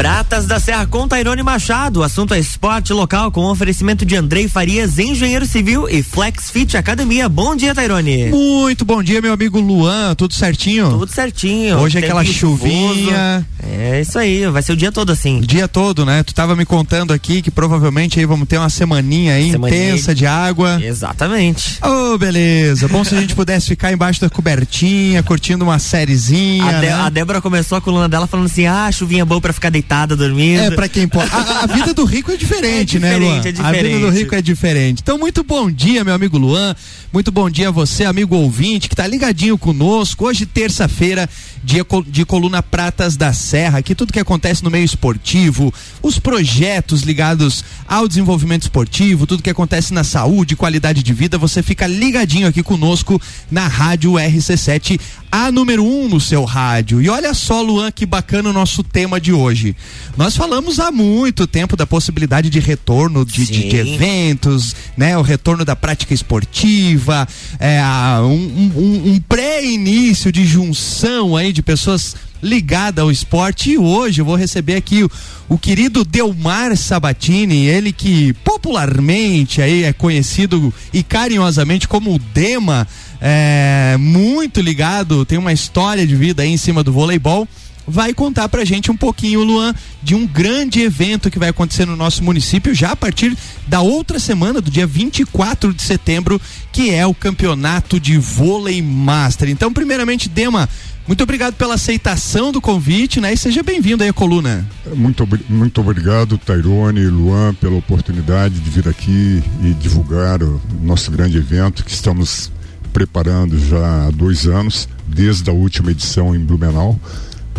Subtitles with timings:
[0.00, 2.00] Pratas da Serra com Tairone Machado.
[2.00, 6.74] O assunto é esporte local com oferecimento de Andrei Farias, engenheiro civil e Flex Fit
[6.74, 7.28] Academia.
[7.28, 8.30] Bom dia, Tairone.
[8.30, 10.14] Muito bom dia, meu amigo Luan.
[10.14, 10.88] Tudo certinho?
[10.88, 11.76] Tudo certinho.
[11.76, 13.46] Hoje é aquela chuvinha.
[13.62, 15.38] É isso aí, vai ser o dia todo assim.
[15.42, 16.22] Dia todo, né?
[16.22, 20.14] Tu tava me contando aqui que provavelmente aí vamos ter uma semaninha aí semaninha intensa
[20.14, 20.82] de água.
[20.82, 21.78] Exatamente.
[21.84, 22.88] Oh, beleza.
[22.88, 26.64] Bom se a gente pudesse ficar embaixo da cobertinha, curtindo uma sériezinha.
[26.64, 26.92] A, de né?
[26.92, 30.60] a Débora começou a coluna dela falando assim: ah, chuvinha boa pra ficar deitada dormindo.
[30.60, 31.28] É, pra quem pode.
[31.32, 33.38] A, a, vida do rico é diferente, é diferente né, Luan?
[33.38, 33.64] É diferente.
[33.64, 35.00] A vida do rico é diferente.
[35.02, 36.76] Então, muito bom dia, meu amigo Luan.
[37.12, 40.26] Muito bom dia a você, amigo ouvinte, que tá ligadinho conosco.
[40.26, 41.28] Hoje, terça-feira,
[41.64, 43.78] dia de coluna Pratas da Serra.
[43.78, 49.50] Aqui tudo que acontece no meio esportivo, os projetos ligados ao desenvolvimento esportivo, tudo que
[49.50, 53.20] acontece na saúde, qualidade de vida, você fica ligadinho aqui conosco
[53.50, 55.00] na Rádio RC7,
[55.32, 57.02] a número um no seu rádio.
[57.02, 59.74] E olha só, Luan, que bacana o nosso tema de hoje.
[60.16, 65.16] Nós falamos há muito tempo da possibilidade de retorno de, de, de eventos, né?
[65.16, 67.26] O retorno da prática esportiva,
[67.58, 67.80] é,
[68.20, 73.70] um, um, um pré-início de junção aí de pessoas ligadas ao esporte.
[73.70, 75.10] E hoje eu vou receber aqui o,
[75.48, 82.86] o querido Delmar Sabatini, ele que popularmente aí é conhecido e carinhosamente como o Dema
[83.20, 87.46] é, muito ligado, tem uma história de vida aí em cima do voleibol
[87.90, 91.96] vai contar pra gente um pouquinho, Luan, de um grande evento que vai acontecer no
[91.96, 96.40] nosso município já a partir da outra semana, do dia 24 de setembro,
[96.72, 99.48] que é o Campeonato de Vôlei Master.
[99.48, 100.68] Então, primeiramente, Dema,
[101.06, 103.32] muito obrigado pela aceitação do convite, né?
[103.32, 104.64] E seja bem-vindo aí à coluna.
[104.94, 111.36] Muito, muito obrigado, Tairone, Luan, pela oportunidade de vir aqui e divulgar o nosso grande
[111.36, 112.52] evento que estamos
[112.92, 116.98] preparando já há dois anos, desde a última edição em Blumenau.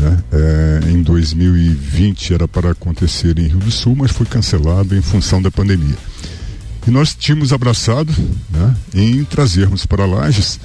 [0.02, 0.18] Né?
[0.32, 5.40] É, em 2020 era para acontecer em Rio do Sul, mas foi cancelado em função
[5.40, 5.96] da pandemia.
[6.88, 8.12] E nós tínhamos abraçado
[8.50, 10.60] né, em trazermos para Lages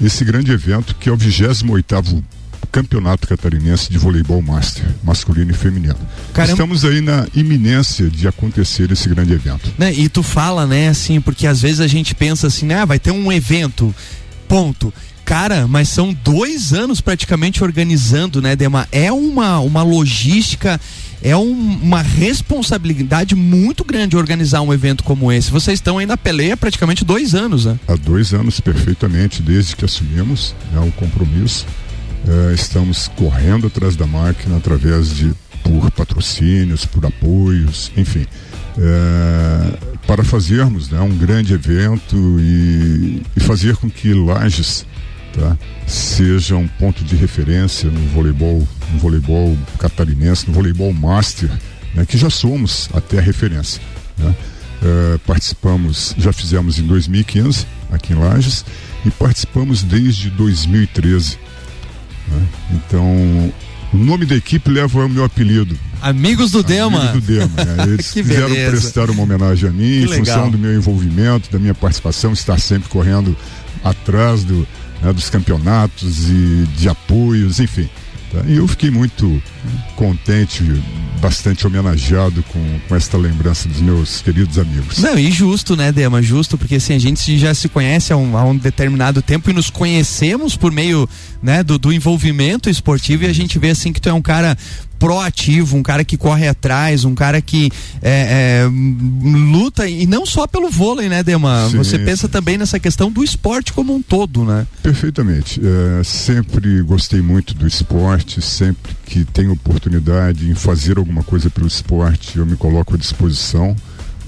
[0.00, 2.22] esse grande evento que é o 28
[2.70, 5.96] Campeonato Catarinense de Voleibol Master, masculino e feminino.
[6.34, 6.52] Caramba.
[6.52, 9.72] Estamos aí na iminência de acontecer esse grande evento.
[9.78, 9.92] Né?
[9.94, 12.98] E tu fala, né, assim, porque às vezes a gente pensa assim, né, ah, vai
[12.98, 13.94] ter um evento,
[14.46, 14.92] ponto.
[15.26, 18.86] Cara, mas são dois anos praticamente organizando, né, Dema?
[18.92, 20.80] É uma, uma logística,
[21.20, 25.50] é um, uma responsabilidade muito grande organizar um evento como esse.
[25.50, 27.76] Vocês estão aí na peleia praticamente dois anos, né?
[27.88, 31.66] Há dois anos, perfeitamente, desde que assumimos né, o compromisso.
[32.28, 38.24] É, estamos correndo atrás da máquina através de por patrocínios, por apoios, enfim.
[38.78, 44.86] É, para fazermos né, um grande evento e, e fazer com que Lages
[45.38, 45.56] tá?
[45.86, 51.50] seja um ponto de referência no voleibol, no voleibol catarinense, no voleibol master,
[51.94, 52.04] né?
[52.06, 53.80] que já somos até referência.
[54.18, 54.34] Né?
[54.82, 58.64] Uh, participamos, já fizemos em 2015 aqui em Lages
[59.04, 61.38] e participamos desde 2013.
[62.28, 62.46] Né?
[62.72, 63.52] Então,
[63.92, 65.78] o nome da equipe leva o meu apelido.
[66.02, 67.10] Amigos do Dema.
[67.10, 67.64] Amigos do Dema.
[67.64, 67.84] Né?
[67.94, 71.74] Eles quiseram prestar uma homenagem a mim, que em função do meu envolvimento, da minha
[71.74, 73.36] participação, estar sempre correndo
[73.82, 74.66] atrás do,
[75.02, 77.88] né, dos campeonatos e de apoios, enfim.
[78.32, 78.42] Tá?
[78.46, 79.40] E eu fiquei muito
[79.94, 80.62] contente,
[81.20, 84.98] bastante homenageado com, com esta lembrança dos meus queridos amigos.
[84.98, 86.20] Não, e justo, né, Dema?
[86.20, 89.52] Justo, porque assim, a gente já se conhece há um, há um determinado tempo e
[89.52, 91.08] nos conhecemos por meio
[91.42, 94.56] né, do, do envolvimento esportivo e a gente vê assim que tu é um cara
[94.98, 97.70] proativo, um cara que corre atrás, um cara que
[98.02, 101.68] é, é, luta e não só pelo vôlei, né, Dema?
[101.70, 102.32] Sim, Você pensa sim.
[102.32, 104.66] também nessa questão do esporte como um todo, né?
[104.82, 105.60] Perfeitamente.
[105.62, 111.66] É, sempre gostei muito do esporte, sempre que tenho oportunidade em fazer alguma coisa pelo
[111.66, 113.76] esporte, eu me coloco à disposição,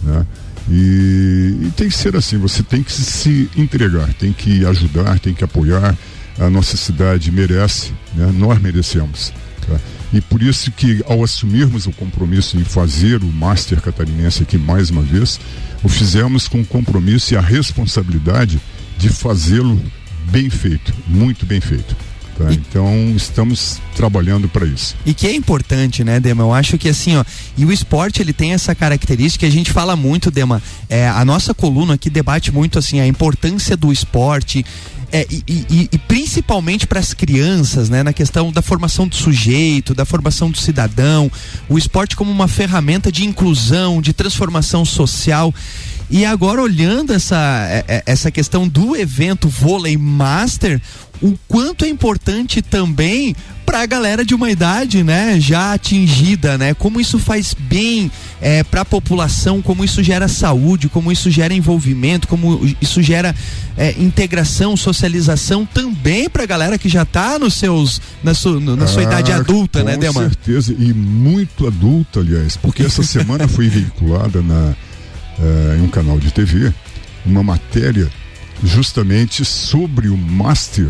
[0.03, 0.27] né?
[0.71, 5.33] E, e tem que ser assim, você tem que se entregar, tem que ajudar, tem
[5.33, 5.97] que apoiar.
[6.39, 8.31] A nossa cidade merece, né?
[8.33, 9.33] nós merecemos.
[9.67, 9.81] Tá?
[10.13, 14.91] E por isso que ao assumirmos o compromisso em fazer o Master Catarinense aqui mais
[14.91, 15.39] uma vez,
[15.83, 18.61] o fizemos com o compromisso e a responsabilidade
[18.97, 19.81] de fazê-lo
[20.31, 21.95] bem feito, muito bem feito.
[22.39, 22.53] Tá?
[22.53, 24.95] Então estamos trabalhando para isso.
[25.05, 26.45] E que é importante, né, Dema?
[26.45, 27.25] Eu acho que assim, ó,
[27.57, 31.53] e o esporte ele tem essa característica, a gente fala muito, Dema, é, a nossa
[31.53, 34.65] coluna aqui debate muito assim a importância do esporte,
[35.11, 39.95] é, e, e, e, principalmente para as crianças, né, na questão da formação do sujeito,
[39.95, 41.31] da formação do cidadão,
[41.69, 45.55] o esporte como uma ferramenta de inclusão, de transformação social.
[46.11, 50.81] E agora olhando essa, é, é, essa questão do evento Vôlei Master,
[51.23, 53.35] o quanto é importante também
[53.79, 56.75] para a galera de uma idade, né, já atingida, né?
[56.75, 58.11] Como isso faz bem
[58.41, 63.33] é, para a população, como isso gera saúde, como isso gera envolvimento, como isso gera
[63.77, 68.89] é, integração, socialização também para a galera que já está nos seus na, su, na
[68.89, 70.25] sua ah, idade adulta, né, Demar?
[70.25, 74.75] Com certeza e muito adulta, aliás, porque essa semana foi veiculada na
[75.39, 76.73] uh, em um canal de TV
[77.25, 78.11] uma matéria
[78.65, 80.89] justamente sobre o Master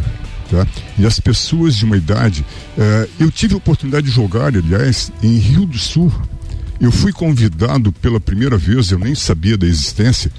[0.51, 0.67] Tá?
[0.99, 2.45] E as pessoas de uma idade.
[2.77, 6.13] Uh, eu tive a oportunidade de jogar, aliás, em Rio do Sul.
[6.81, 10.31] Eu fui convidado pela primeira vez, eu nem sabia da existência,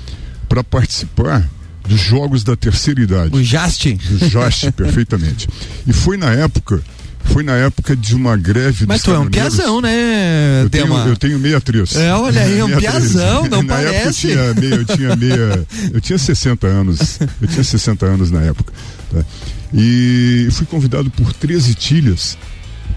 [0.47, 1.47] para participar
[1.87, 3.35] dos Jogos da Terceira Idade.
[3.35, 3.99] O Jaste?
[4.11, 5.47] O Jaste, perfeitamente.
[5.85, 6.81] E foi na época
[7.25, 11.15] foi na época de uma greve Mas tu é um piazão, né, eu tenho, eu
[11.17, 11.95] tenho 63.
[11.95, 14.31] É, olha aí, é um piazão, não na parece.
[14.31, 15.67] Época eu tinha, meia, eu tinha meia.
[15.93, 17.19] Eu tinha 60 anos.
[17.41, 18.73] Eu tinha 60 anos na época.
[19.11, 19.23] Tá?
[19.73, 22.37] E fui convidado por 13 tilhas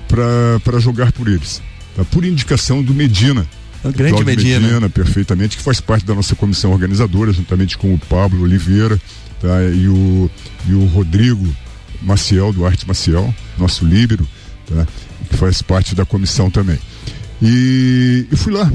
[0.08, 1.62] para jogar por eles.
[1.96, 2.04] Tá?
[2.04, 3.46] Por indicação do Medina.
[3.84, 4.60] O grande Medina.
[4.60, 4.88] Medina.
[4.88, 9.00] perfeitamente, que faz parte da nossa comissão organizadora, juntamente com o Pablo Oliveira
[9.40, 9.62] tá?
[9.64, 10.30] e, o,
[10.66, 11.46] e o Rodrigo
[12.00, 14.26] Maciel, do Arte Maciel, nosso líbero,
[14.66, 14.86] tá?
[15.28, 16.78] que faz parte da comissão também.
[17.40, 18.70] E, e fui lá.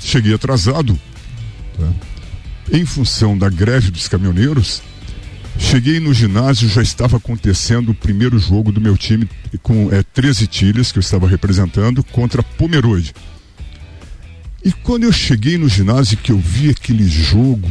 [0.00, 0.98] Cheguei atrasado.
[1.78, 1.88] Tá?
[2.72, 4.82] Em função da greve dos caminhoneiros,
[5.58, 9.28] Cheguei no ginásio, já estava acontecendo o primeiro jogo do meu time
[9.62, 13.14] com é, 13 tilhas que eu estava representando contra Pomerode.
[14.64, 17.68] E quando eu cheguei no ginásio que eu vi aquele jogo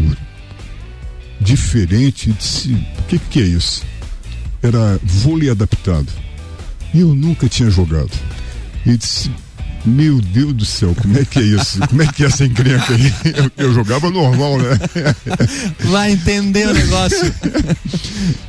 [1.40, 3.84] diferente, disse: o que, que é isso?
[4.62, 6.08] Era vôlei adaptado.
[6.94, 8.12] E eu nunca tinha jogado.
[8.86, 9.30] E disse:
[9.86, 11.80] meu Deus do céu, como é que é isso?
[11.88, 13.14] Como é que é essa encrenca aí?
[13.36, 14.78] Eu, eu jogava normal, né?
[15.86, 17.34] Vai entender o negócio.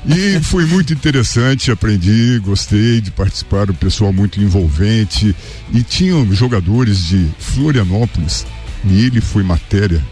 [0.06, 5.34] e foi muito interessante, aprendi, gostei de participar, o pessoal muito envolvente.
[5.72, 8.46] E tinham jogadores de Florianópolis,
[8.84, 10.04] e ele foi matéria,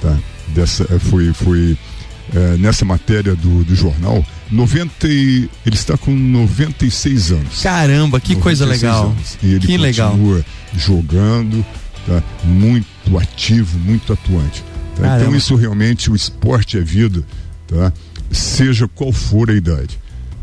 [0.00, 0.16] tá?
[0.48, 1.76] Dessa, foi, foi
[2.34, 7.62] é, nessa matéria do, do jornal, 90 e, ele está com 96 anos.
[7.62, 9.06] Caramba, que coisa legal.
[9.06, 9.38] Anos.
[9.42, 10.18] E ele que continua legal.
[10.76, 11.64] jogando,
[12.06, 12.22] tá?
[12.44, 14.62] muito ativo, muito atuante.
[14.96, 15.20] Tá?
[15.20, 17.22] Então isso realmente, o esporte é vida,
[17.66, 17.92] tá?
[18.30, 19.98] seja qual for a idade.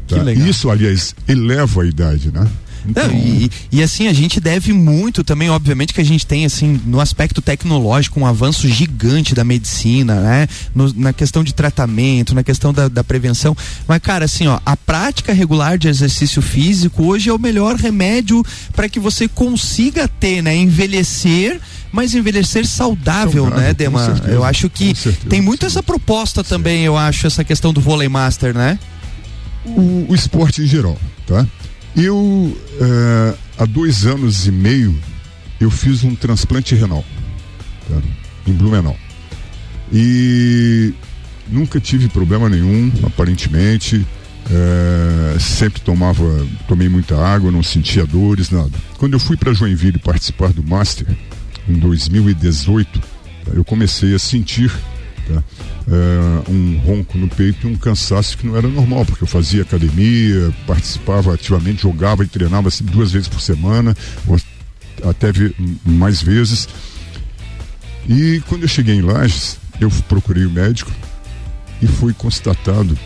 [0.07, 0.31] Tá?
[0.33, 2.47] Isso, aliás, eleva a idade, né?
[2.88, 3.07] Então...
[3.07, 6.80] Não, e, e, assim, a gente deve muito também, obviamente, que a gente tem, assim,
[6.85, 10.47] no aspecto tecnológico, um avanço gigante da medicina, né?
[10.74, 13.56] No, na questão de tratamento, na questão da, da, prevenção.
[13.88, 18.44] Mas, cara, assim, ó, a prática regular de exercício físico hoje é o melhor remédio
[18.75, 20.56] para que você consiga ter, né?
[20.56, 21.59] Envelhecer
[21.94, 24.03] mas envelhecer saudável, saudável né, Dema?
[24.03, 24.95] Certeza, eu acho que
[25.29, 28.79] tem muito essa proposta também, eu acho, essa questão do vôlei master, né?
[29.63, 30.97] O, o esporte em geral,
[31.27, 31.45] tá?
[31.95, 34.97] Eu, é, há dois anos e meio,
[35.59, 37.05] eu fiz um transplante renal
[37.87, 38.01] tá?
[38.47, 38.97] em Blumenau.
[39.91, 40.93] E
[41.47, 44.05] nunca tive problema nenhum, aparentemente.
[44.49, 46.23] É, sempre tomava,
[46.67, 48.71] tomei muita água, não sentia dores, nada.
[48.97, 51.07] Quando eu fui para Joinville participar do Master,
[51.69, 53.01] em 2018,
[53.53, 54.71] eu comecei a sentir
[55.27, 55.43] tá?
[55.87, 59.63] uh, um ronco no peito e um cansaço que não era normal, porque eu fazia
[59.63, 63.95] academia, participava ativamente, jogava e treinava assim, duas vezes por semana,
[64.27, 64.39] ou
[65.03, 65.31] até
[65.85, 66.67] mais vezes.
[68.07, 70.91] E quando eu cheguei em Lages, eu procurei o médico
[71.81, 72.98] e foi constatado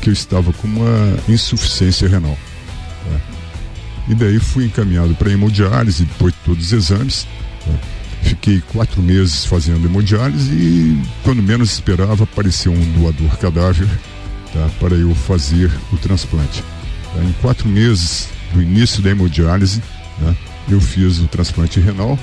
[0.00, 2.36] que eu estava com uma insuficiência renal.
[3.04, 3.20] Tá?
[4.08, 7.26] E daí fui encaminhado para hemodiálise depois de todos os exames.
[7.64, 7.93] Tá?
[8.24, 13.88] Fiquei quatro meses fazendo hemodiálise e, quando menos esperava, apareceu um doador cadáver
[14.52, 16.64] tá, para eu fazer o transplante.
[17.14, 19.82] Tá, em quatro meses do início da hemodiálise,
[20.18, 20.34] né,
[20.68, 22.18] eu fiz o transplante renal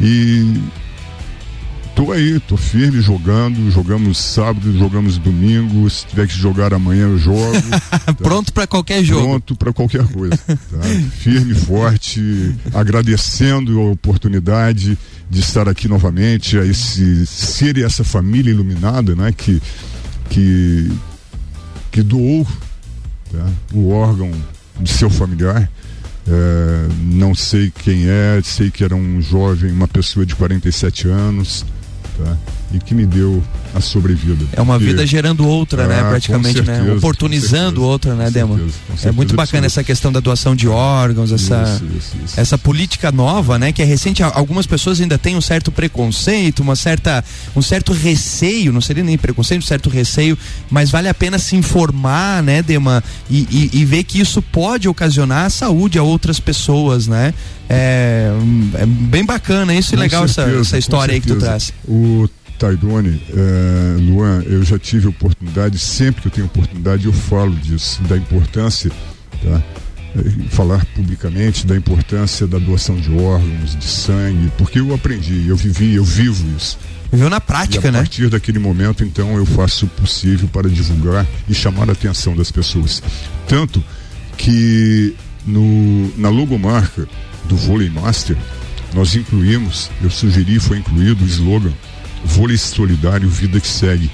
[0.00, 0.60] e
[2.04, 7.16] tô aí, tô firme jogando, jogamos sábado, jogamos domingo, se tiver que jogar amanhã eu
[7.16, 7.52] jogo.
[8.04, 8.12] tá?
[8.14, 9.22] Pronto para qualquer jogo.
[9.22, 10.36] Pronto para qualquer coisa.
[10.36, 10.56] Tá?
[11.18, 14.98] firme, forte, agradecendo a oportunidade
[15.30, 19.62] de estar aqui novamente, a esse ser e essa família iluminada, né, que
[20.28, 20.90] que
[21.92, 22.44] que doou
[23.30, 23.46] tá?
[23.72, 24.32] o órgão
[24.80, 25.70] de seu familiar.
[26.26, 31.64] É, não sei quem é, sei que era um jovem, uma pessoa de 47 anos,
[32.18, 32.36] Tá?
[32.72, 33.42] E que me deu
[33.74, 34.44] a sobrevida.
[34.52, 35.98] É uma vida gerando outra, né?
[35.98, 36.10] ah, né?
[36.10, 36.92] Praticamente, certeza, né?
[36.94, 38.60] Oportunizando outra, né, Dema?
[39.04, 42.40] É muito bacana essa questão da doação de órgãos, essa, isso, isso, isso.
[42.40, 43.72] essa política nova, né?
[43.72, 44.22] Que é recente.
[44.22, 47.24] Algumas pessoas ainda têm um certo preconceito, uma certa,
[47.56, 50.36] um certo receio, não seria nem preconceito, um certo receio,
[50.70, 53.02] mas vale a pena se informar, né, Dema?
[53.30, 57.32] E, e, e ver que isso pode ocasionar saúde a outras pessoas, né?
[57.68, 58.30] É,
[58.74, 61.72] é bem bacana isso e legal certeza, essa, essa história aí que tu traz.
[61.88, 62.28] O
[62.62, 68.00] Taidone, é, Luan, eu já tive oportunidade, sempre que eu tenho oportunidade eu falo disso,
[68.04, 68.88] da importância,
[69.42, 69.60] tá?
[70.14, 75.56] É, falar publicamente da importância da doação de órgãos, de sangue, porque eu aprendi, eu
[75.56, 76.78] vivi, eu vivo isso.
[77.10, 77.98] Viveu na prática, né?
[77.98, 82.36] A partir daquele momento, então, eu faço o possível para divulgar e chamar a atenção
[82.36, 83.02] das pessoas.
[83.48, 83.82] Tanto
[84.36, 87.08] que no, na logomarca
[87.46, 88.36] do Vôlei Master,
[88.94, 91.72] nós incluímos, eu sugeri, foi incluído o slogan
[92.24, 94.10] Vôlei Solidário Vida que Segue,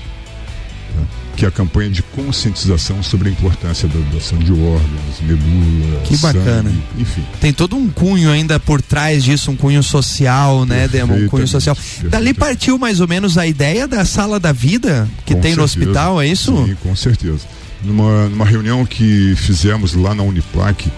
[0.95, 1.07] né?
[1.37, 6.17] que é a campanha de conscientização sobre a importância da doação de órgãos, medula, que
[6.19, 6.69] bacana.
[6.69, 7.25] Sangue, enfim.
[7.41, 11.15] Tem todo um cunho ainda por trás disso, um cunho social, né, Demo?
[11.15, 11.77] Um cunho social.
[12.11, 15.57] Dali partiu mais ou menos a ideia da sala da vida que com tem certeza.
[15.57, 16.67] no hospital, é isso?
[16.67, 17.47] Sim, com certeza.
[17.85, 20.91] Numa, numa reunião que fizemos lá na Uniplac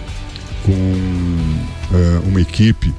[0.65, 2.91] com uh, uma equipe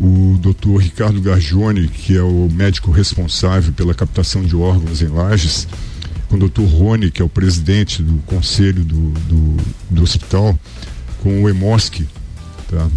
[0.00, 5.68] o doutor Ricardo Gargione, que é o médico responsável pela captação de órgãos em Lages,
[6.28, 9.56] com o doutor Rony, que é o presidente do conselho do, do,
[9.90, 10.58] do hospital,
[11.22, 12.08] com o Emoski,
[12.70, 12.88] tá?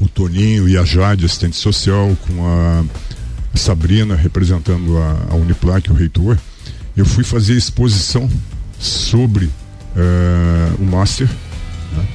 [0.00, 2.84] o Toninho e a Jade, assistente social, com a
[3.54, 6.38] Sabrina, representando a, a Uniplac, o reitor,
[6.96, 8.30] eu fui fazer exposição
[8.78, 11.28] sobre uh, o Master.
[11.96, 12.08] Né?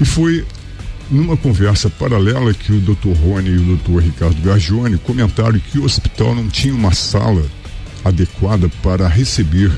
[0.00, 0.46] E fui
[1.10, 3.12] numa conversa paralela que o Dr.
[3.22, 3.98] Rony e o Dr.
[4.00, 7.44] Ricardo Gargione comentaram que o hospital não tinha uma sala
[8.04, 9.70] adequada para receber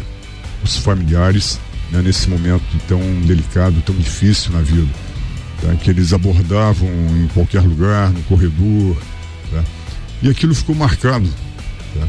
[0.63, 1.59] os familiares
[1.91, 4.89] né, nesse momento tão delicado, tão difícil na vida.
[5.61, 5.75] Tá?
[5.77, 8.97] Que eles abordavam em qualquer lugar, no corredor.
[9.51, 9.65] Tá?
[10.23, 11.29] E aquilo ficou marcado.
[11.95, 12.09] Tá?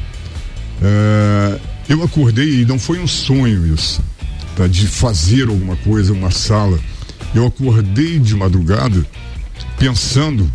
[0.81, 1.59] É,
[1.89, 4.01] eu acordei e não foi um sonho isso,
[4.55, 4.67] tá?
[4.67, 6.79] de fazer alguma coisa, uma sala
[7.33, 9.05] eu acordei de madrugada
[9.77, 10.51] pensando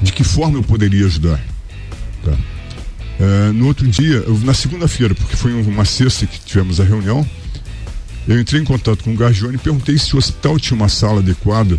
[0.00, 1.40] de que forma eu poderia ajudar.
[2.24, 2.32] Tá?
[3.20, 7.26] É, no outro dia, eu, na segunda-feira, porque foi uma sexta que tivemos a reunião,
[8.26, 11.20] eu entrei em contato com o Gargione e perguntei se o hospital tinha uma sala
[11.20, 11.78] adequada,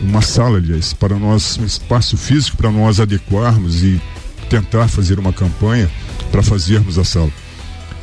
[0.00, 4.00] uma sala, aliás, para nós, um espaço físico para nós adequarmos e
[4.48, 5.90] tentar fazer uma campanha
[6.30, 7.30] para fazermos a sala.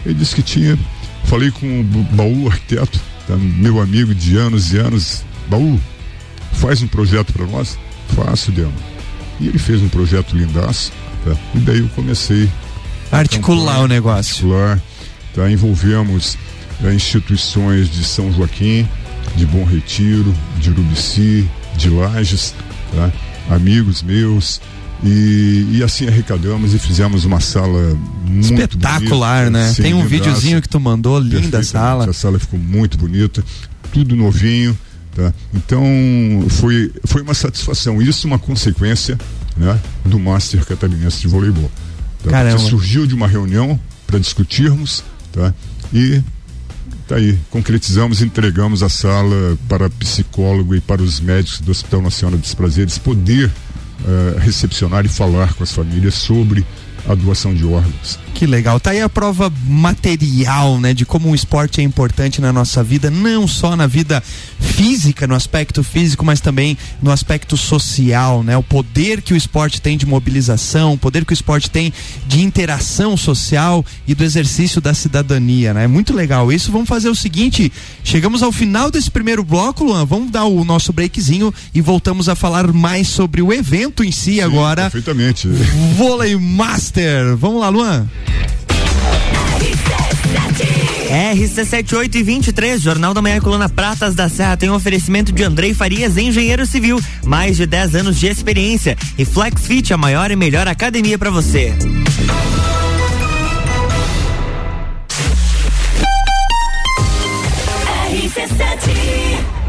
[0.06, 0.78] Ele disse que tinha.
[1.26, 1.84] Falei com o
[2.16, 3.36] Baú, arquiteto, tá?
[3.38, 5.80] meu amigo de anos e anos, Baú,
[6.54, 7.78] faz um projeto para nós?
[8.16, 8.72] Faço, Dema.
[9.40, 10.92] E ele fez um projeto lindaço,
[11.26, 11.36] tá?
[11.56, 12.50] e daí eu comecei
[13.12, 14.54] a articular campanha, o negócio.
[14.54, 14.82] Articular,
[15.34, 15.52] tá?
[15.52, 16.38] Envolvemos
[16.84, 18.88] é, instituições de São Joaquim,
[19.36, 22.54] de Bom Retiro, de Urubici, de Lages,
[22.94, 23.12] tá?
[23.50, 24.62] amigos meus,
[25.04, 29.74] e, e, assim arrecadamos e fizemos uma sala muito espetacular, bonita, né?
[29.74, 32.08] Tem um videozinho que tu mandou, linda a sala.
[32.08, 33.44] A sala ficou muito bonita,
[33.92, 34.78] tudo novinho.
[35.16, 35.34] Tá?
[35.54, 35.84] Então
[36.50, 39.18] foi, foi uma satisfação, isso uma consequência
[39.58, 41.70] né, do Master Catarinense de Voleibol.
[42.24, 42.58] Tá?
[42.58, 45.54] Surgiu de uma reunião para discutirmos tá?
[45.94, 46.22] e
[47.08, 52.40] tá aí, concretizamos, entregamos a sala para psicólogo e para os médicos do Hospital Nacional
[52.40, 56.66] dos Prazeres poder uh, recepcionar e falar com as famílias sobre
[57.08, 58.20] a doação de órgãos.
[58.34, 58.80] Que legal.
[58.80, 63.12] Tá aí a prova material, né, de como o esporte é importante na nossa vida,
[63.12, 64.24] não só na vida
[64.60, 68.58] física, no aspecto físico, mas também no aspecto social, né?
[68.58, 71.94] O poder que o esporte tem de mobilização, o poder que o esporte tem
[72.28, 75.84] de interação social e do exercício da cidadania, né?
[75.84, 76.72] É muito legal isso.
[76.72, 77.72] Vamos fazer o seguinte,
[78.04, 82.36] chegamos ao final desse primeiro bloco, Luan, vamos dar o nosso breakzinho e voltamos a
[82.36, 84.84] falar mais sobre o evento em si Sim, agora.
[84.84, 85.48] Perfeitamente.
[85.98, 86.91] Vôlei Master.
[87.38, 88.08] Vamos lá, Luan.
[91.12, 95.74] RC78 e 23, Jornal da Manhã Coluna Pratas da Serra tem um oferecimento de Andrei
[95.74, 98.98] Farias, engenheiro civil, mais de 10 anos de experiência.
[99.18, 101.74] E FlexFit, a maior e melhor academia para você.
[108.10, 109.61] RC7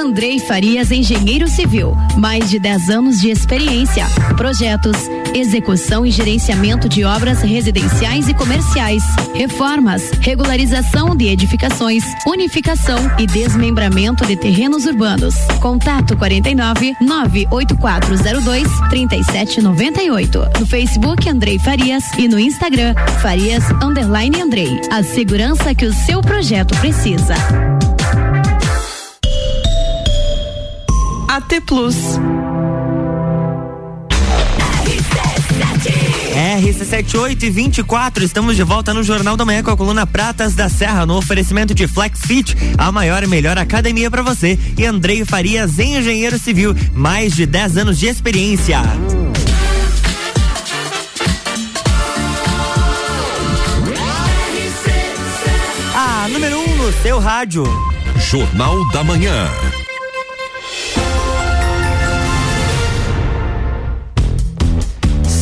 [0.08, 4.06] Andrei Farias, engenheiro civil, mais de 10 anos de experiência,
[4.38, 4.96] projetos,
[5.34, 9.02] execução e gerenciamento de obras residenciais e comerciais,
[9.34, 15.34] reformas, regularização de edificações, unificação e desmembramento de terrenos urbanos.
[15.60, 20.38] Contato 49 98402 3798.
[20.58, 24.80] No Facebook Andrei Farias e no Instagram Farias Underline Andrei.
[24.90, 27.34] A segurança que o seu projeto precisa.
[31.38, 31.94] AT Plus.
[36.34, 40.68] RC78 e 24, estamos de volta no Jornal da Manhã com a coluna Pratas da
[40.68, 45.24] Serra, no oferecimento de Flex Fit, a maior e melhor academia para você, e Andrei
[45.24, 48.80] Farias, engenheiro civil, mais de 10 anos de experiência.
[55.94, 57.62] A número 1 um no seu rádio.
[58.16, 59.48] Jornal da Manhã.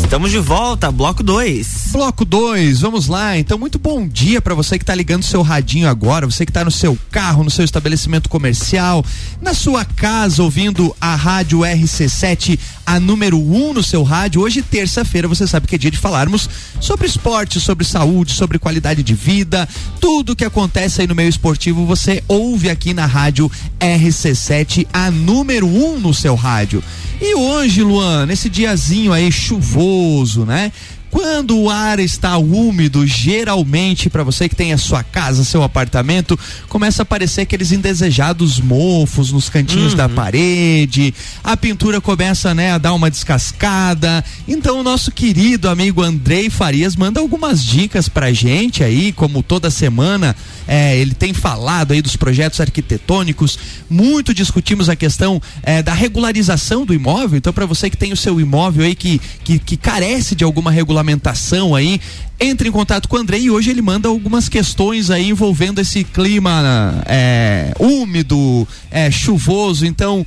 [0.06, 1.85] Estamos de volta, bloco 2.
[1.96, 3.38] Bloco 2, vamos lá.
[3.38, 6.62] Então, muito bom dia para você que está ligando seu radinho agora, você que está
[6.62, 9.02] no seu carro, no seu estabelecimento comercial,
[9.40, 14.42] na sua casa ouvindo a rádio RC7, a número 1 um no seu rádio.
[14.42, 16.50] Hoje, terça-feira, você sabe que é dia de falarmos
[16.82, 19.66] sobre esporte, sobre saúde, sobre qualidade de vida,
[19.98, 23.50] tudo que acontece aí no meio esportivo, você ouve aqui na rádio
[23.80, 26.84] RC7, a número 1 um no seu rádio.
[27.18, 30.70] E hoje, Luan, nesse diazinho aí chuvoso, né?
[31.10, 36.38] Quando o ar está úmido, geralmente para você que tem a sua casa, seu apartamento,
[36.68, 39.96] começa a aparecer aqueles indesejados mofos nos cantinhos uhum.
[39.96, 44.24] da parede, a pintura começa, né, a dar uma descascada.
[44.46, 49.70] Então o nosso querido amigo Andrei Farias manda algumas dicas pra gente aí, como toda
[49.70, 50.34] semana,
[50.66, 53.58] é, ele tem falado aí dos projetos arquitetônicos,
[53.88, 57.38] muito discutimos a questão é, da regularização do imóvel.
[57.38, 60.70] Então para você que tem o seu imóvel aí que, que, que carece de alguma
[60.70, 62.00] regulamentação aí,
[62.38, 66.04] entre em contato com o André e hoje ele manda algumas questões aí envolvendo esse
[66.04, 69.86] clima é, úmido, é, chuvoso.
[69.86, 70.26] Então,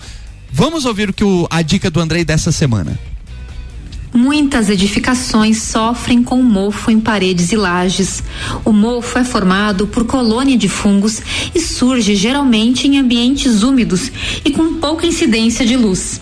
[0.51, 2.97] vamos ouvir o que o, a dica do Andrei dessa semana.
[4.13, 8.23] Muitas edificações sofrem com mofo em paredes e lajes.
[8.65, 11.21] O mofo é formado por colônia de fungos
[11.53, 14.11] e surge geralmente em ambientes úmidos
[14.43, 16.21] e com pouca incidência de luz.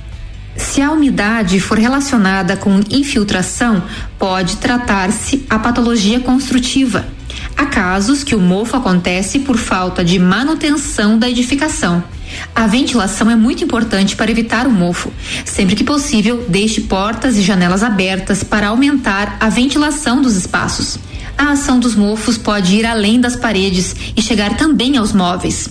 [0.58, 3.84] Se a umidade for relacionada com infiltração,
[4.20, 7.08] pode tratar-se a patologia construtiva.
[7.56, 12.04] Há casos que o mofo acontece por falta de manutenção da edificação.
[12.56, 15.12] A ventilação é muito importante para evitar o mofo.
[15.46, 20.98] Sempre que possível, deixe portas e janelas abertas para aumentar a ventilação dos espaços.
[21.38, 25.70] A ação dos mofos pode ir além das paredes e chegar também aos móveis.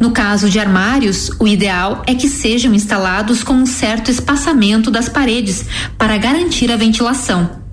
[0.00, 5.08] No caso de armários, o ideal é que sejam instalados com um certo espaçamento das
[5.08, 5.64] paredes
[5.96, 7.63] para garantir a ventilação.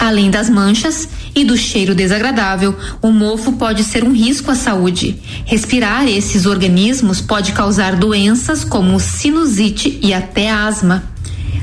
[0.00, 5.18] Além das manchas e do cheiro desagradável, o mofo pode ser um risco à saúde.
[5.44, 11.02] Respirar esses organismos pode causar doenças como sinusite e até asma.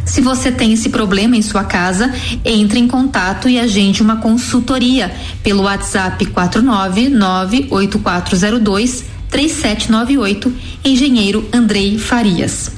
[0.05, 5.15] Se você tem esse problema em sua casa, entre em contato e agende uma consultoria
[5.41, 12.74] pelo WhatsApp 4998402 3798, engenheiro Andrei Farias.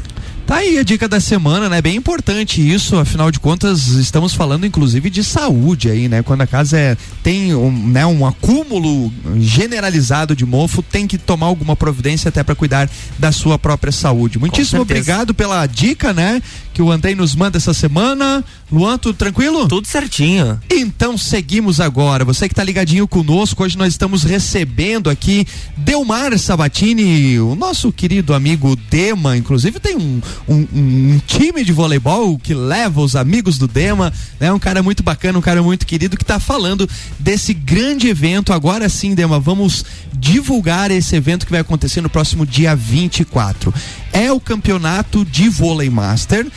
[0.48, 1.82] Tá aí a dica da semana, né?
[1.82, 6.24] Bem importante isso, afinal de contas, estamos falando inclusive de saúde aí, né?
[6.24, 11.48] Quando a casa é, tem um, né, um acúmulo generalizado de mofo, tem que tomar
[11.48, 14.40] alguma providência até para cuidar da sua própria saúde.
[14.40, 16.42] Muitíssimo obrigado pela dica, né?
[16.78, 18.46] Que o Andrei nos manda essa semana.
[18.72, 19.68] Luan, tudo tranquilo?
[19.68, 20.62] Tudo certinho.
[20.70, 22.24] Então seguimos agora.
[22.24, 28.32] Você que está ligadinho conosco, hoje nós estamos recebendo aqui Delmar Sabatini, o nosso querido
[28.32, 33.68] amigo Dema, inclusive tem um, um, um, time de voleibol que leva os amigos do
[33.68, 34.54] Dema, né?
[34.54, 36.88] Um cara muito bacana, um cara muito querido que está falando
[37.18, 38.54] desse grande evento.
[38.54, 43.74] Agora sim, Dema, vamos divulgar esse evento que vai acontecer no próximo dia 24.
[44.12, 46.48] É o campeonato de vôlei master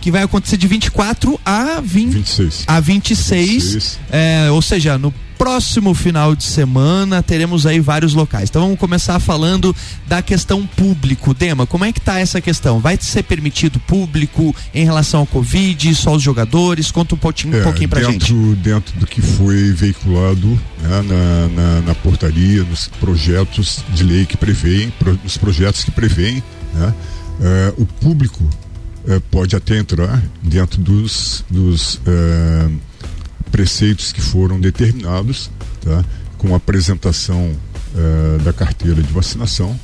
[0.00, 2.64] que vai acontecer de 24 a 20, 26.
[2.66, 3.98] A 26, 26.
[4.10, 8.50] É, ou seja, no próximo final de semana teremos aí vários locais.
[8.50, 9.74] Então vamos começar falando
[10.06, 11.32] da questão público.
[11.32, 12.78] Dema, como é que tá essa questão?
[12.78, 16.90] Vai ser permitido público em relação ao Covid, só os jogadores?
[16.90, 18.56] Conta um pouquinho, é, um pouquinho pra dentro, gente.
[18.56, 20.46] Dentro do que foi veiculado
[20.82, 25.90] né, na, na, na, portaria, nos projetos de lei que prevêem, pro, nos projetos que
[25.90, 26.42] prevêem,
[26.80, 26.94] né,
[27.40, 28.44] é, o público
[29.06, 32.68] é, pode até entrar dentro dos, dos é,
[33.50, 36.04] preceitos que foram determinados, tá?
[36.38, 37.52] com a apresentação
[38.44, 39.76] da carteira de vacinação?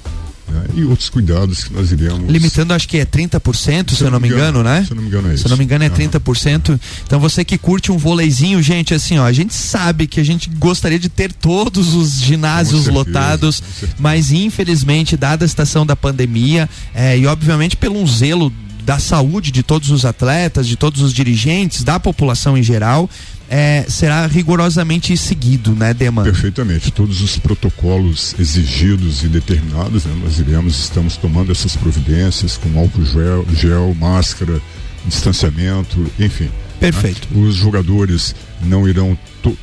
[0.76, 2.30] E outros cuidados que nós iremos.
[2.30, 4.84] Limitando, acho que é 30%, se, se eu não me engano, engano, né?
[4.84, 5.42] Se eu não me engano, é isso.
[5.42, 5.94] Se eu não me engano, é uhum.
[5.94, 6.80] 30%.
[7.06, 10.50] Então você que curte um vôleizinho, gente, assim, ó, a gente sabe que a gente
[10.50, 13.62] gostaria de ter todos os ginásios certeza, lotados,
[13.98, 18.52] mas infelizmente, dada a estação da pandemia, é, e obviamente pelo um zelo
[18.84, 23.10] da saúde de todos os atletas, de todos os dirigentes, da população em geral,
[23.48, 26.24] é, será rigorosamente seguido, né, Deman?
[26.24, 26.90] Perfeitamente.
[26.90, 33.04] Todos os protocolos exigidos e determinados, né, nós iremos, estamos tomando essas providências com álcool
[33.04, 34.60] gel, gel máscara,
[35.06, 36.50] distanciamento, enfim.
[36.80, 37.28] Perfeito.
[37.30, 37.46] Né?
[37.46, 39.16] Os jogadores não irão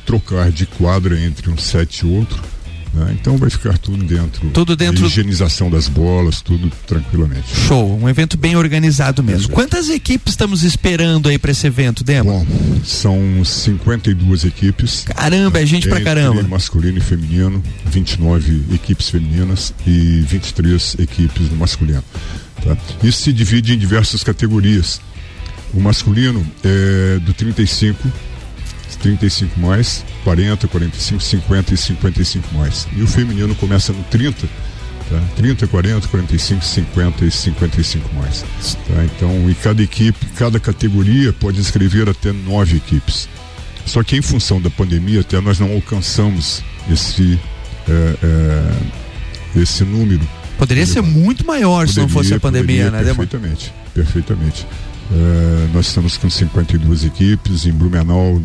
[0.06, 2.53] trocar de quadra entre um set e outro
[2.94, 3.16] né?
[3.20, 4.48] Então vai ficar tudo dentro.
[4.50, 5.04] Tudo dentro.
[5.04, 7.54] higienização das bolas, tudo tranquilamente.
[7.66, 9.50] Show, um evento bem organizado mesmo.
[9.50, 9.54] É.
[9.54, 12.30] Quantas equipes estamos esperando aí para esse evento, Demo?
[12.30, 12.46] Bom,
[12.84, 15.04] são 52 equipes.
[15.04, 16.42] Caramba, é gente pra caramba.
[16.44, 22.04] Masculino e feminino, 29 equipes femininas e 23 equipes no masculino.
[22.62, 22.76] Tá?
[23.02, 25.00] Isso se divide em diversas categorias.
[25.72, 28.08] O masculino é do 35
[29.04, 32.88] 35 mais, 40, 45, 50 e 55 mais.
[32.96, 34.46] E o feminino começa no 30,
[35.10, 35.22] tá?
[35.36, 38.40] 30, 40, 45, 50 e 55 mais.
[38.88, 39.04] Tá?
[39.04, 43.28] Então, e cada equipe, cada categoria pode inscrever até nove equipes.
[43.84, 47.38] Só que em função da pandemia, até nós não alcançamos esse,
[47.86, 50.26] é, é, esse número.
[50.56, 54.66] Poderia ser muito maior poderia, se não fosse a pandemia, poderia, né, Perfeitamente, perfeitamente.
[55.12, 58.40] É, nós estamos com 52 equipes em Blumenau,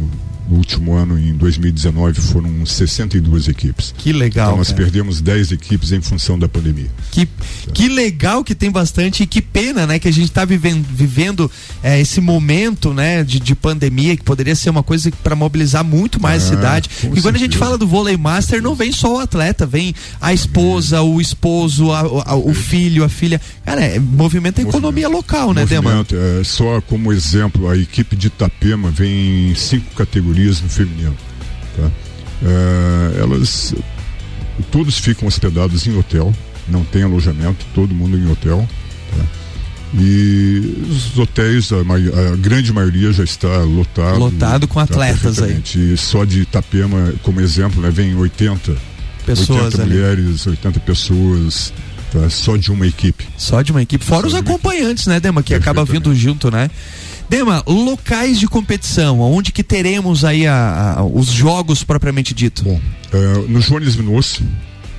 [0.55, 3.93] último ano, em 2019, foram 62 equipes.
[3.97, 4.47] Que legal.
[4.47, 4.83] Então nós cara.
[4.83, 6.89] perdemos 10 equipes em função da pandemia.
[7.11, 7.71] Que, tá.
[7.73, 11.51] que legal que tem bastante e que pena, né, que a gente está vivendo, vivendo
[11.83, 16.21] é, esse momento, né, de, de pandemia que poderia ser uma coisa para mobilizar muito
[16.21, 16.89] mais ah, a cidade.
[16.89, 17.21] E certeza.
[17.21, 21.01] quando a gente fala do vôlei master, não vem só o atleta, vem a esposa,
[21.01, 23.39] o esposo, a, a, o filho, a filha.
[23.65, 26.05] Cara, é, movimento a economia local, né, Dema?
[26.11, 31.15] É, só como exemplo, a equipe de Itapema vem em cinco categorias no feminino.
[31.75, 31.91] Tá?
[32.43, 33.73] É, elas
[34.71, 36.33] todos ficam hospedados em hotel,
[36.67, 38.67] não tem alojamento, todo mundo em hotel.
[39.15, 39.23] Tá?
[39.93, 44.19] E os hotéis, a, a, grande maioria já está lotado.
[44.19, 45.61] Lotado com tá atletas aí.
[45.75, 48.75] E só de Itapema, como exemplo, né, vem 80
[49.25, 51.73] pessoas 80 mulheres, 80 pessoas.
[52.11, 52.29] Tá?
[52.29, 53.27] Só de uma equipe.
[53.37, 54.03] Só de uma equipe.
[54.03, 55.41] Fora só os acompanhantes, né, Dema?
[55.41, 56.69] Que acaba vindo junto, né?
[57.29, 62.63] Dema, locais de competição, onde que teremos aí a, a, os jogos propriamente dito?
[62.63, 62.81] Bom,
[63.13, 64.43] uh, no Jones Minosso,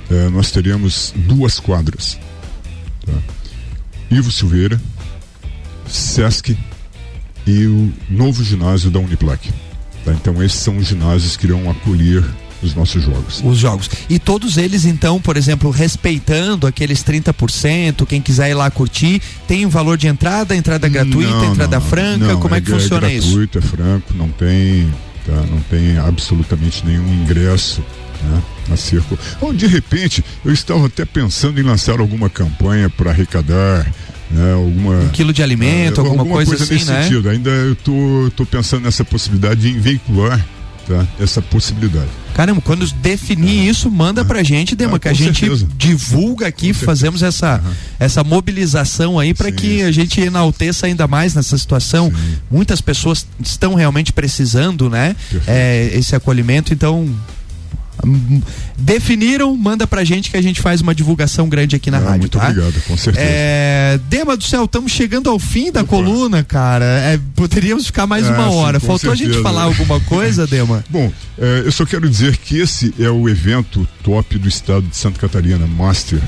[0.09, 2.17] uh, nós teremos duas quadras.
[3.05, 3.13] Tá?
[4.09, 4.81] Ivo Silveira,
[5.87, 6.57] Sesc
[7.45, 9.51] e o novo ginásio da Uniplac.
[10.05, 10.13] Tá?
[10.13, 12.23] Então esses são os ginásios que irão acolher
[12.61, 13.41] os nossos jogos.
[13.43, 13.89] Os jogos.
[14.09, 19.65] E todos eles, então, por exemplo, respeitando aqueles 30%, quem quiser ir lá curtir, tem
[19.65, 22.71] um valor de entrada, entrada gratuita, não, entrada não, franca, não, como é, é que
[22.71, 23.67] funciona é gratuito, isso?
[23.67, 24.93] É franco, não tem,
[25.25, 27.83] tá, não tem absolutamente nenhum ingresso.
[28.23, 28.39] Né,
[28.71, 29.17] a circo.
[29.41, 33.91] Ou de repente, eu estava até pensando em lançar alguma campanha para arrecadar
[34.29, 37.03] né, alguma um quilo de alimento, uh, alguma, alguma, coisa, coisa assim, nesse né?
[37.03, 37.29] sentido.
[37.29, 40.45] Ainda eu tô, tô pensando nessa possibilidade de veicular
[40.87, 42.09] tá, essa possibilidade.
[42.33, 45.67] Caramba, quando definir isso, manda pra gente, Dema, ah, que a gente certeza.
[45.77, 47.71] divulga aqui, fazemos essa, uhum.
[47.99, 52.09] essa mobilização aí para que a gente enalteça ainda mais nessa situação.
[52.09, 52.37] Sim.
[52.49, 55.15] Muitas pessoas estão realmente precisando, né?
[55.47, 57.09] É, esse acolhimento, então
[58.77, 62.19] definiram, manda pra gente que a gente faz uma divulgação grande aqui na ah, rádio.
[62.19, 62.47] Muito tá?
[62.47, 63.25] obrigado, com certeza.
[63.27, 65.89] É, Dema do céu, estamos chegando ao fim da Opa.
[65.89, 66.85] coluna, cara.
[66.85, 68.79] É, poderíamos ficar mais ah, uma hora.
[68.79, 69.29] Sim, Faltou certeza.
[69.29, 70.83] a gente falar alguma coisa, Dema?
[70.89, 74.95] Bom, é, eu só quero dizer que esse é o evento top do estado de
[74.95, 76.19] Santa Catarina, Master,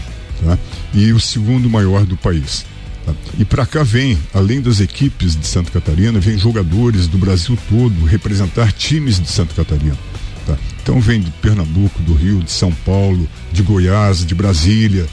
[0.43, 0.57] tá?
[0.93, 2.65] E o segundo maior do país.
[3.05, 3.13] Tá?
[3.37, 8.05] E para cá vem, além das equipes de Santa Catarina, vem jogadores do Brasil todo
[8.05, 9.97] representar times de Santa Catarina.
[10.45, 10.57] Tá?
[10.81, 15.07] Então vem de Pernambuco, do Rio, de São Paulo, de Goiás, de Brasília.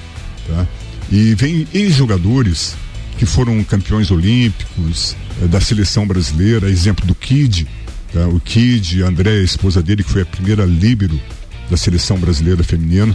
[0.47, 0.67] Tá?
[1.11, 2.75] E vem ex-jogadores
[3.19, 7.67] que foram campeões olímpicos, é, da seleção brasileira, exemplo do Kid,
[8.13, 8.27] Tá?
[8.27, 11.21] O Kid, André, a esposa dele, que foi a primeira líbero
[11.71, 13.15] da seleção brasileira feminina.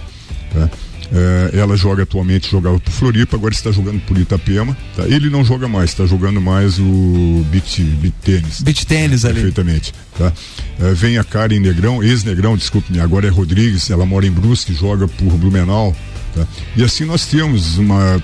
[0.52, 0.70] Tá?
[1.14, 4.76] É, ela joga atualmente, jogava por Floripa, agora está jogando por Itapema.
[4.96, 5.04] Tá?
[5.04, 8.62] Ele não joga mais, está jogando mais o beach, beach tênis.
[8.62, 9.36] Beach tênis ali.
[9.36, 9.94] Perfeitamente.
[10.18, 10.32] Tá?
[10.80, 15.08] É, vem a Karen Negrão, ex-Negrão, desculpe-me, agora é Rodrigues, ela mora em Brusque, joga
[15.08, 15.96] por Blumenau.
[16.34, 16.46] Tá?
[16.76, 18.22] E assim nós temos uma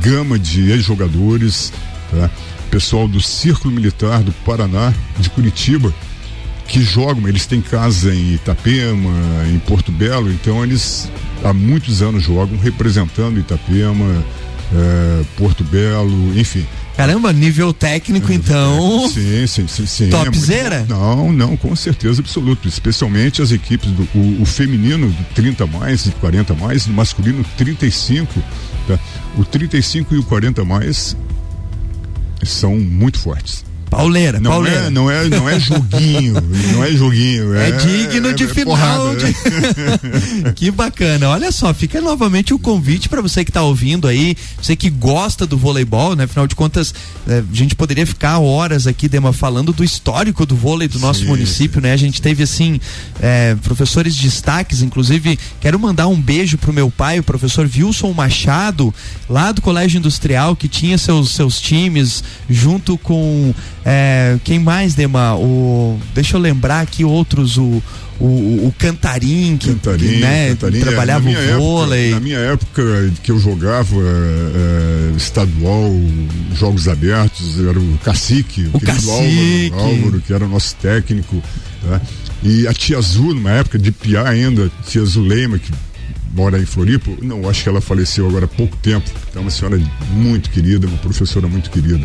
[0.00, 1.72] gama de ex-jogadores,
[2.10, 2.30] tá?
[2.70, 5.94] pessoal do Círculo Militar do Paraná, de Curitiba,
[6.66, 9.12] que jogam, eles têm casa em Itapema,
[9.52, 11.08] em Porto Belo, então eles
[11.44, 14.24] há muitos anos jogam representando Itapema,
[14.74, 16.66] é, Porto Belo, enfim.
[16.96, 19.08] Caramba, nível técnico então.
[19.08, 20.10] Sim, sim, sim, sim.
[20.10, 20.76] Topzera?
[20.76, 22.68] É não, não, com certeza absoluta.
[22.68, 27.44] Especialmente as equipes do o, o, feminino do 30 mais e 40 mais, o masculino
[27.58, 28.32] 35.
[28.86, 28.98] Tá?
[29.36, 31.16] O 35 e o 40 mais
[32.44, 33.64] são muito fortes.
[33.96, 34.80] Pauleira, não pauleira.
[34.80, 36.34] É, não, é, não é joguinho,
[36.72, 37.54] não é joguinho.
[37.54, 39.14] É, é digno de é final.
[39.14, 39.32] De...
[40.54, 41.28] que bacana.
[41.28, 45.46] Olha só, fica novamente o convite para você que está ouvindo aí, você que gosta
[45.46, 46.24] do voleibol, né?
[46.24, 46.94] Afinal de contas,
[47.28, 51.20] é, a gente poderia ficar horas aqui, Dema, falando do histórico do vôlei do nosso
[51.20, 51.92] sim, município, né?
[51.92, 52.80] A gente teve, assim,
[53.20, 58.92] é, professores destaques, inclusive, quero mandar um beijo pro meu pai, o professor Wilson Machado,
[59.28, 63.54] lá do Colégio Industrial, que tinha seus, seus times junto com
[63.84, 65.36] é, quem mais, Dema?
[65.36, 67.82] O, deixa eu lembrar aqui outros, o,
[68.18, 72.06] o, o Cantarim, que, Cantarim, que né, Cantarim, é, trabalhava é, o vôlei.
[72.06, 75.90] Época, na minha época que eu jogava é, estadual,
[76.54, 79.70] jogos abertos, era o Cacique, o, o Cacique.
[79.74, 81.42] Álvaro, Álvaro, que era o nosso técnico.
[81.82, 82.00] Tá?
[82.42, 85.70] E a Tia Azul, numa época de piar ainda, Tia Zulema, que
[86.34, 89.08] mora em Floripa, não, acho que ela faleceu agora há pouco tempo.
[89.34, 89.78] É uma senhora
[90.10, 92.04] muito querida, uma professora muito querida.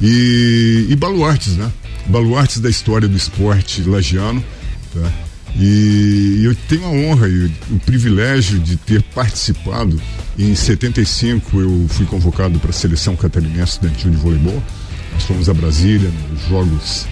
[0.00, 1.70] E, e baluartes, né?
[2.06, 4.44] Baluartes da história do esporte lagiano,
[4.92, 5.12] tá?
[5.58, 10.00] E eu tenho a honra e o privilégio de ter participado.
[10.38, 14.62] Em 75 eu fui convocado para a seleção catarinense estudantil de voleibol.
[15.14, 17.06] Nós fomos a Brasília nos Jogos,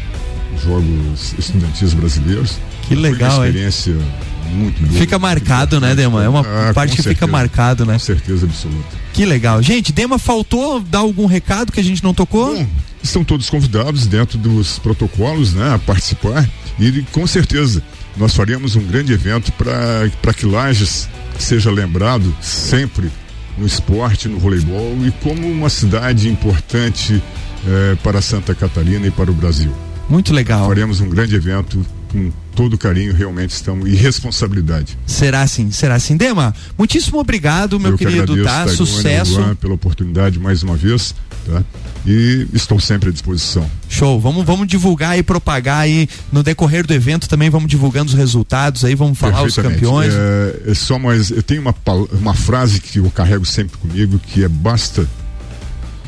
[0.62, 2.58] jogos Estudantis Brasileiros.
[2.82, 4.14] Que legal, Foi uma experiência hein?
[4.50, 4.98] Muito boa.
[4.98, 6.22] Fica marcado, né, Dema?
[6.24, 7.94] É uma ah, parte que certeza, fica marcado, né?
[7.94, 8.96] Com certeza absoluta.
[9.12, 9.62] Que legal.
[9.62, 12.54] Gente, Dema, faltou dar algum recado que a gente não tocou?
[12.54, 12.66] Bom,
[13.02, 17.82] estão todos convidados dentro dos protocolos, né, a participar e com certeza
[18.16, 23.10] nós faremos um grande evento para que Lages seja lembrado sempre
[23.58, 27.22] no esporte, no voleibol e como uma cidade importante
[27.66, 29.72] eh, para Santa Catarina e para o Brasil.
[30.08, 30.66] Muito legal.
[30.66, 34.96] Faremos um grande evento com todo carinho, realmente estão e responsabilidade.
[35.04, 36.16] Será assim, será assim.
[36.16, 38.68] Dema, muitíssimo obrigado, meu Eu querido, que tá?
[38.68, 39.32] Sucesso.
[39.40, 41.12] Luan, pela oportunidade mais uma vez,
[41.44, 41.64] tá?
[42.06, 43.68] E estou sempre à disposição.
[43.88, 48.16] Show, vamos, vamos divulgar e propagar aí no decorrer do evento também, vamos divulgando os
[48.16, 50.14] resultados aí, vamos falar os campeões.
[50.14, 51.74] É, é só mais, eu tenho uma,
[52.12, 55.04] uma frase que eu carrego sempre comigo, que é basta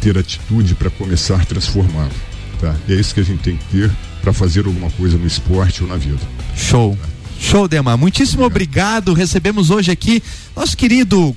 [0.00, 2.12] ter atitude para começar transformando,
[2.60, 2.76] tá?
[2.86, 3.90] E é isso que a gente tem que ter
[4.26, 6.18] para fazer alguma coisa no esporte ou na vida.
[6.56, 6.98] Show.
[7.38, 7.96] Show, Dema.
[7.96, 9.14] Muitíssimo obrigado.
[9.14, 10.20] Recebemos hoje aqui
[10.56, 11.36] nosso querido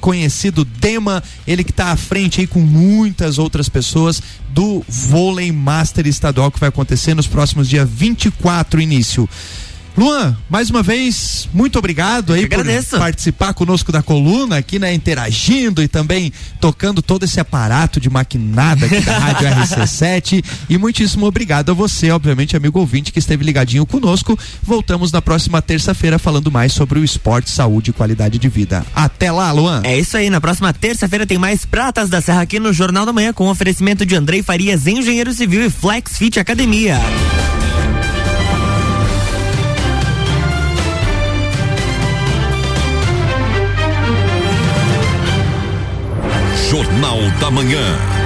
[0.00, 6.06] conhecido Dema, ele que está à frente aí com muitas outras pessoas do Vôlei Master
[6.06, 9.28] Estadual que vai acontecer nos próximos dias 24 início.
[9.96, 12.64] Luan, mais uma vez, muito obrigado aí por
[12.98, 18.86] participar conosco da coluna, aqui, né, interagindo e também tocando todo esse aparato de maquinada
[18.86, 20.44] aqui da Rádio RC7.
[20.68, 24.38] E muitíssimo obrigado a você, obviamente, amigo ouvinte, que esteve ligadinho conosco.
[24.62, 28.84] Voltamos na próxima terça-feira falando mais sobre o esporte, saúde e qualidade de vida.
[28.94, 29.82] Até lá, Luan.
[29.84, 33.12] É isso aí, na próxima terça-feira tem mais Pratas da Serra aqui no Jornal da
[33.12, 36.98] Manhã com oferecimento de Andrei Farias, engenheiro civil e Flex Fit Academia.
[46.70, 48.19] Jornal da Manhã.